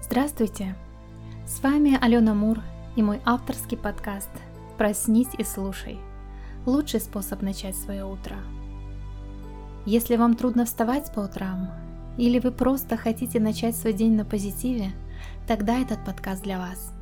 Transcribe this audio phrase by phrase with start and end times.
[0.00, 0.74] Здравствуйте!
[1.46, 2.60] С вами Алена Мур
[2.96, 4.30] и мой авторский подкаст
[4.78, 5.98] «Проснись и слушай»–
[6.66, 8.36] лучший способ начать свое утро.
[9.84, 11.70] Если вам трудно вставать по утрам,
[12.16, 14.92] или вы просто хотите начать свой день на позитиве,
[15.46, 16.92] тогда этот подкаст для вас.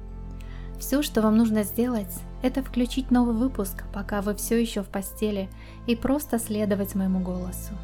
[0.81, 5.49] Все, что вам нужно сделать, это включить новый выпуск, пока вы все еще в постели,
[5.87, 7.75] и просто следовать моему голосу.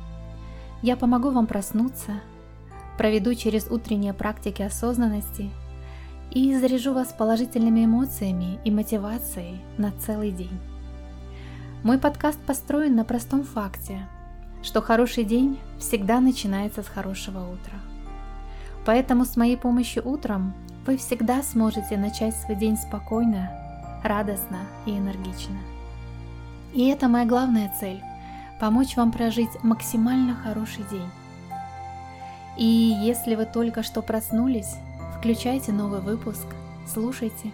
[0.80, 2.12] Я помогу вам проснуться–
[3.02, 5.50] проведу через утренние практики осознанности
[6.30, 10.56] и заряжу вас положительными эмоциями и мотивацией на целый день.
[11.82, 14.06] Мой подкаст построен на простом факте,
[14.62, 17.80] что хороший день всегда начинается с хорошего утра.
[18.86, 20.54] Поэтому с моей помощью утром
[20.86, 23.50] вы всегда сможете начать свой день спокойно,
[24.04, 25.58] радостно и энергично.
[26.72, 28.00] И это моя главная цель–
[28.60, 31.10] помочь вам прожить максимально хороший день
[32.56, 34.74] и если вы только что проснулись,
[35.18, 36.46] включайте новый выпуск,
[36.86, 37.52] слушайте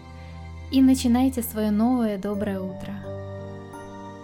[0.71, 2.95] и начинайте свое новое доброе утро.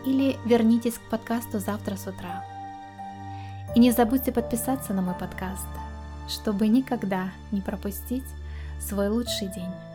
[0.04, 2.44] Или вернитесь к подкасту завтра с утра.
[3.74, 5.66] И не забудьте подписаться на мой подкаст,
[6.28, 8.24] чтобы никогда не пропустить
[8.80, 9.93] свой лучший день.